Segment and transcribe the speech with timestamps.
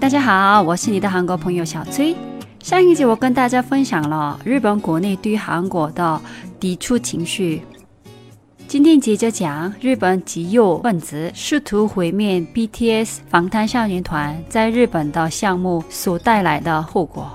[0.00, 2.14] 大家好，我是你的韩国朋友小崔。
[2.62, 6.20] 上一集我跟大家分享了日本国内对韩国的
[6.60, 7.62] 抵触情绪。
[8.68, 17.30] 今天接着讲日本极右分子试图毁灭 BTS 防弹少年团在日本的项目所带来的后果。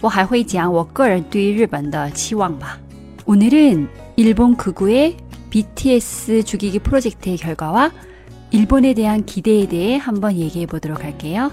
[0.00, 2.78] 我还会讲我个人对日本的期望吧。
[3.26, 5.16] 오늘은일본극우의
[5.50, 7.90] BTS 죽이기 프로젝트의 결과와
[8.50, 11.50] 일본에 대한 기대에 대해 한번 얘기해 보도록 할게요.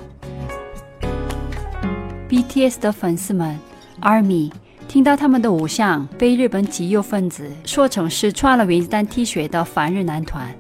[2.30, 3.59] BTS 的粉丝们
[4.02, 4.52] ARMY
[4.87, 10.55] 听到他们的偶像被日本极右分子说成是穿了原子弹 T 恤的反日男团，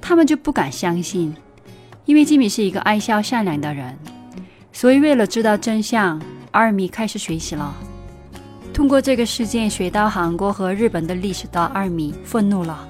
[0.00, 1.32] 他们就不敢相信，
[2.04, 3.96] 因为吉米是一个爱笑善良的人，
[4.72, 7.72] 所以为了知道真相，ARMY 开始学习了。
[8.72, 12.88] 通过这个事件学到韩国和日本的历史的 ARMY 愤怒了，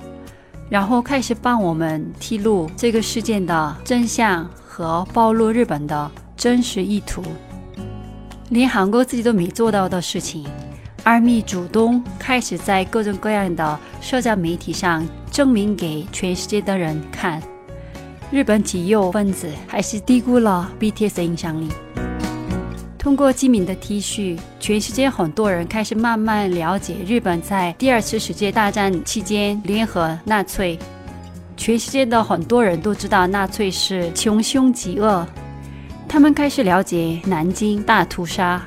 [0.71, 7.23] 然后开始帮我们披露这个事件的真相和暴露日本的真实意图。
[8.55, 10.47] 连韩国自己都没做到的事情
[11.05, 17.43] ，ARMY 主动开始在各种各样的社交媒体上证明给全世界的人看，
[18.31, 21.69] 日本极右分子还是低估了 BTS 的影响力。
[22.97, 30.79] 通过基敏的 T 恤，全世界很多人开始慢慢了解日本在第二次世界大战期间联合纳粹。
[31.57, 35.27] 全世界的很多人都知道纳粹是穷凶极恶。
[36.15, 38.65] 他们开始了解南京大屠杀、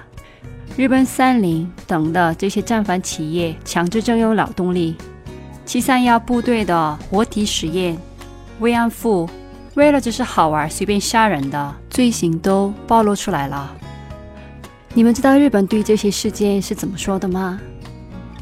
[0.76, 4.98] 日本三菱等的这些战犯企业强制征用劳动力、
[5.66, 7.98] 七三幺部队的活体实验、
[8.60, 9.30] 慰安妇
[9.76, 13.74] 为了只是好玩随便杀人的罪行都暴露出来了。
[14.94, 17.58] 你们知道日本对这些事件是怎么说的吗？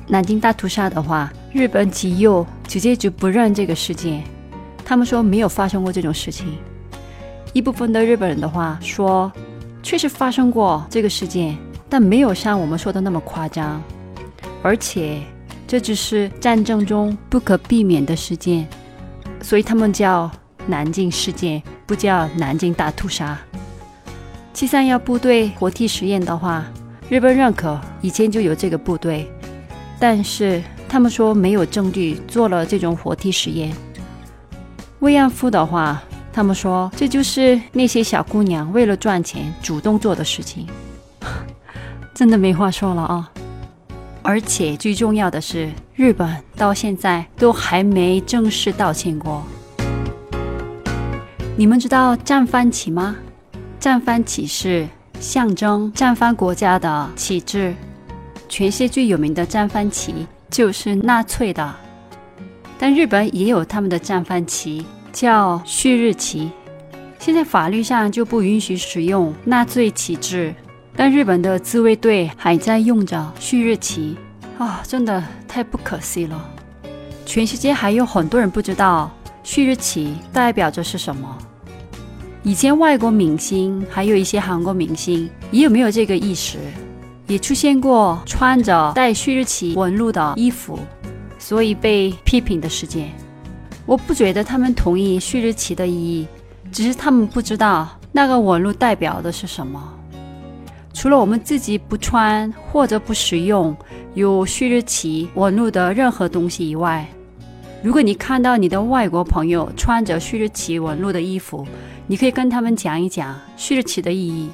[0.07, 4.23] 南京大屠杀的话，日本极右直接就不认这个事件，
[4.83, 6.57] 他们说没有发生过这种事情。
[7.55, 9.31] 一部分的日本人的话说，
[9.81, 13.81] 确实发生过这个事件，但没有像我们说的那么夸张，
[14.61, 15.21] 而且
[15.65, 18.67] 这只是战争中不可避免的事件，
[19.41, 20.29] 所以他们叫
[20.67, 23.39] 南京事件，不叫南京大屠杀。
[24.51, 26.65] 七三幺部队活体实验的话，
[27.07, 29.31] 日本认可以前就有这个部队，
[29.97, 33.73] 但是他们说没有证据做了这种活体实验。
[34.99, 36.03] 慰安妇的话。
[36.35, 40.67] 他们说，这就是那些小姑娘为了赚钱主动做的事情，
[42.13, 43.31] 真的没话说了啊！
[44.21, 49.45] 而且最重要的是，日本到现在都还没正式道歉过。
[51.55, 53.15] 你们知道战犯旗吗？
[53.79, 54.85] 战犯旗是
[55.21, 57.73] 象征战犯国家的旗帜，
[58.49, 61.73] 全世界最有名的战犯旗就是纳粹的，
[62.77, 64.85] 但日本也有他们的战犯旗。
[65.15, 66.51] 叫旭日旗，
[67.19, 70.53] 现在法律上就不允许使用纳粹旗帜，
[70.93, 74.17] 但日本的自卫队还在用着旭日旗
[74.59, 76.49] 啊，真的太不可思议了！
[77.25, 79.09] 全世界还有很多人不知道
[79.41, 81.37] 旭日旗代表着是什么。
[82.43, 86.57] 以前外国明星还有一些韩国明星也有没有这个意识，
[87.27, 90.77] 也出现过穿着带旭日旗纹路的衣服，
[91.39, 93.13] 所以被批评的事件。
[93.85, 96.27] 我不觉得他们同意旭日旗的意义，
[96.71, 99.93] 只是他们不知道那个纹路代表的是什么。
[100.93, 103.75] 除了我们自己不穿或者不使用
[104.13, 107.07] 有旭日旗纹路的任何东西以外，
[107.83, 111.67] 如果你看到你的外国朋友穿着旭日旗纹路的衣服，
[112.07, 114.49] 你可以跟他们讲一讲旭日旗的意义。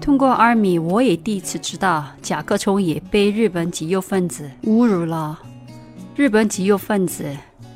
[0.00, 5.38] 通过 ARMY，我也第一次知道甲壳虫也被日本极右分子侮辱了。
[6.14, 7.24] 日本极右分子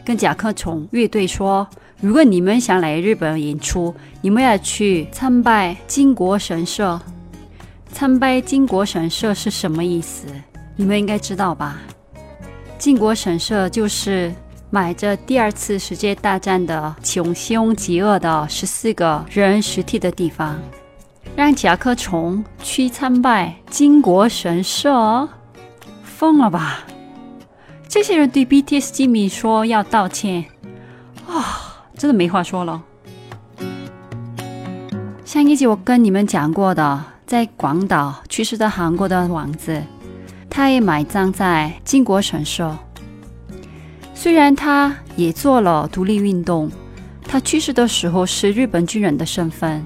[0.05, 1.67] 跟甲壳虫乐队说
[2.01, 7.01] ：“如果你们想来日本演出，你们要去参拜靖国神社。
[7.91, 10.27] 参拜靖国神社是什么意思？
[10.77, 11.81] 你们应该知道吧？
[12.79, 14.31] 靖国神社就是
[14.69, 20.61] 埋着第二次世界大战的穷凶极恶的十四个人尸体的地方。
[21.35, 25.27] 让甲壳虫去参拜靖国神社，
[26.05, 26.85] 疯了吧？”
[27.97, 30.45] 这些人对 BTS 吉米说要道歉
[31.27, 32.83] 啊，真的没话说了。
[35.25, 39.83] 上一集我跟你们讲过的，在广岛去世的韩国的王子，
[40.51, 42.77] 他也埋葬在靖国神社。
[44.13, 46.71] 虽然他也做了独立运动，
[47.27, 49.83] 他去世的时候是日本军人的身份，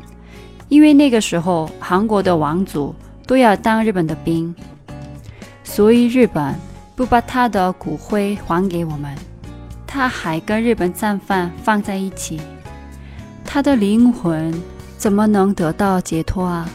[0.68, 2.92] 因为那个时候韩国的王族
[3.24, 4.52] 都要当日本的兵，
[5.62, 6.52] 所以日本。
[7.00, 9.16] 不把他的骨灰还给我们，
[9.86, 12.38] 他还跟日本战犯放在一起。
[13.42, 14.52] 他的灵魂
[14.98, 16.68] 怎么能得到解脱啊？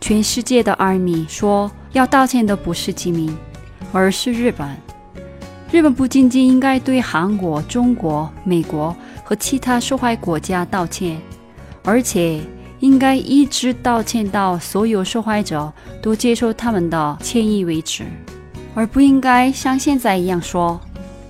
[0.00, 3.36] 全世界的 Army 说要道歉的不是吉民，
[3.92, 4.68] 而是日本。
[5.72, 8.94] 日本不仅仅应该对韩国、中国、美国
[9.24, 11.20] 和其他受害国家道歉，
[11.82, 12.40] 而且
[12.80, 15.72] 应该一直道歉到所有受害者
[16.02, 18.04] 都接受他们的歉意为止，
[18.74, 20.80] 而不应该像现在一样说：“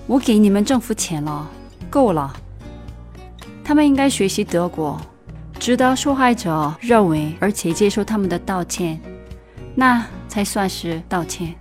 [0.07, 1.49] 我给你们政府钱了，
[1.89, 2.33] 够了。”
[3.63, 4.99] 他们应该学习德国，
[5.59, 8.99] 直到受害者认为，而且接受他们的道歉，
[9.75, 11.53] 那才算是道歉。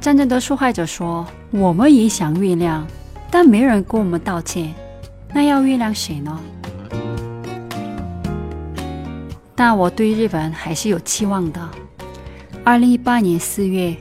[0.00, 1.26] 战争的受害者说。
[1.56, 2.82] 我们也想原谅，
[3.30, 4.74] 但没人跟我们道歉，
[5.32, 6.36] 那要原谅谁呢？
[9.54, 11.68] 但我对日本还是有期望的。
[12.64, 13.96] 二零一八年四月，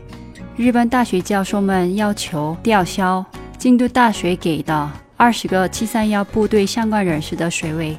[0.56, 3.26] 日本大学教授们要求吊销
[3.58, 7.98] 京都大学给的二十个七三幺部队相关人士的学位，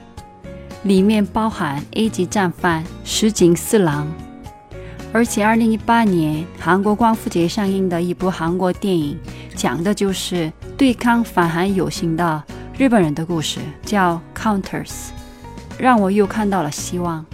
[0.82, 4.06] 里面包含 A 级战犯石井四郎。
[5.12, 9.18] 而且，二零一八年韩国光复节上映的一部韩国电影。
[9.54, 12.42] 讲的就是对抗反韩有心的
[12.76, 14.88] 日本人的故事，叫《Counters》，
[15.78, 17.24] 让我又看到了希望。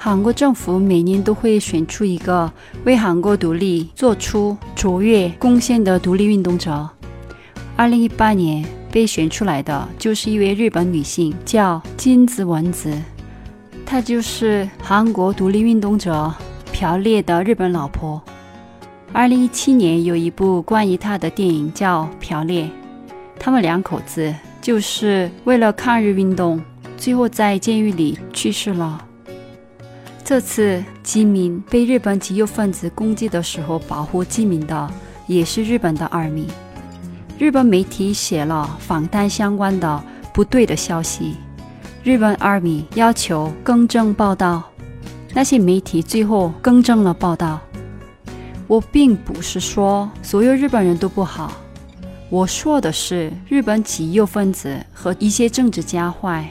[0.00, 2.50] 韩国政府每年都会选出一个
[2.84, 6.88] 为韩国独立做出卓越贡献的独立运动者。
[7.74, 12.96] 二零一八年被选出来的就是一位日本女性，叫金子文子，
[13.84, 16.32] 她就是韩国独立运动者
[16.72, 18.22] 朴烈的日本老婆。
[19.12, 22.64] 二零一七年有一部关于她的电影叫《朴烈》，
[23.36, 26.62] 他们两口子就是为了抗日运动，
[26.96, 29.06] 最后在监狱里去世了。
[30.28, 34.90] 这次基民被日本极右分子攻击的时候，保护基民的
[35.26, 36.44] 也是日本的 army。
[37.38, 40.04] 日本媒体写了访谈相关的
[40.34, 41.36] 不对的消息，
[42.04, 44.62] 日本 army 要求更正报道，
[45.32, 47.58] 那些媒体最后更正了报道。
[48.66, 51.54] 我并不是说所有日本人都不好，
[52.28, 56.46] 我说的是日本极右分子和一些政治家坏，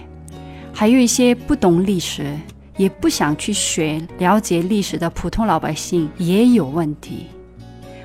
[0.74, 2.36] 还有一些不懂历史
[2.78, 7.28] 也不想去学了解历史的普通老百姓也有问题。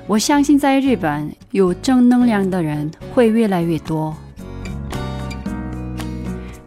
[0.05, 4.13] 我相信在日本有正能量的人会越来越多，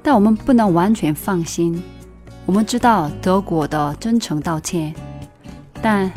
[0.03, 1.82] 但我们不能完全放心。
[2.47, 4.94] 我们知道德国的真诚道歉，
[5.82, 6.11] 但。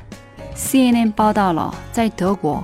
[0.55, 2.61] CNN 报道了，在德国，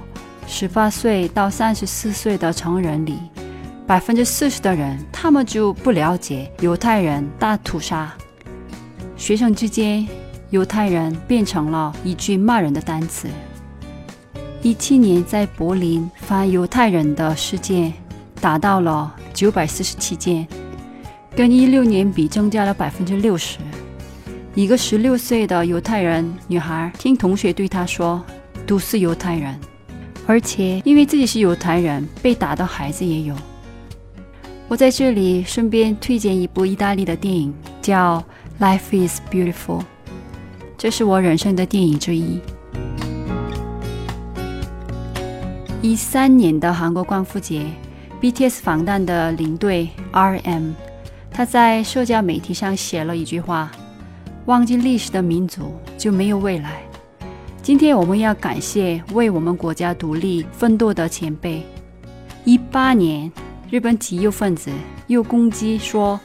[0.48, 3.18] 十八岁到三十四岁的成人里，
[3.88, 8.14] 百分之四十的人他们就不了解犹太人大屠杀。
[9.18, 10.08] 学生之间，
[10.50, 13.28] 犹太人变成了一句骂人的单词。
[14.62, 17.94] 一七年在柏林反犹太人的事件
[18.42, 20.48] 达到了九百四十七件，
[21.36, 23.60] 跟一六年比增加了百分之六十。
[24.54, 28.24] 一个十六岁的犹太人女孩听同学对她说
[28.66, 29.60] ：“都是犹太人，
[30.26, 33.36] 而且因为自己是犹太人，被打的孩子也有。”
[34.68, 38.20] 我在这里顺便推荐一部意大利的电影，叫
[38.58, 39.80] 《Life Is Beautiful》，
[40.78, 42.40] 这是我人生的电影之一。
[45.82, 47.66] 一三年的韩国光复节
[48.22, 50.72] ，BTS 防弹的领队 RM，
[51.30, 53.70] 他在社交媒体上写了一句话。
[54.46, 56.82] 忘记历史的民族就没有未来。
[57.62, 61.62] 今天我们要感谢为我们国家独立奋斗的前辈。
[62.46, 63.30] 一八年，
[63.70, 64.72] 日本极右分子
[65.08, 66.18] 又攻击说，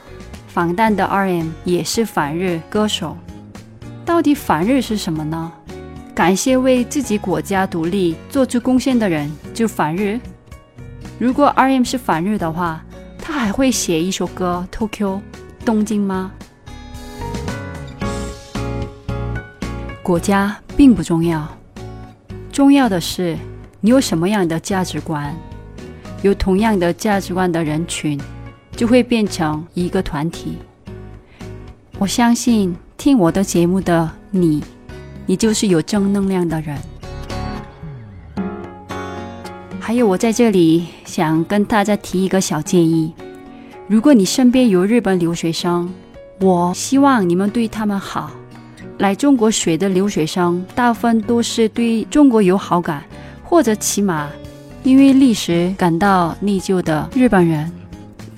[0.53, 3.17] 防弹的 RM 也是反日歌手。
[4.05, 5.53] 到底反日是什么呢？
[6.13, 10.19] 感谢为自己国家独立做出贡献的人就反日？
[11.21, 12.85] 如果 RM 是反日的话，
[13.17, 15.19] 他还会写一首歌《Tokyo》
[15.65, 16.33] 东京吗？
[20.03, 21.47] 国家并不重要，
[22.51, 23.39] 重要的是
[23.81, 25.33] 你有什么样的价值观。
[26.23, 28.21] 有同样的价值观的人群，
[28.81, 30.57] 就会变成一个团体。
[31.99, 34.65] 我相信听我的节目的你，
[35.27, 36.79] 你就是有正能量的人。
[39.79, 43.13] 还有，我在这里想跟大家提一个小建议：
[43.87, 45.93] 如果你身边有日本留学生，
[46.41, 48.31] 我希望你们对他们好。
[48.97, 53.05] 来中国学的留学生，大部分都是对中国有好感，
[53.45, 54.31] 或者起码
[54.83, 57.71] 因为历史感到内疚的日本人。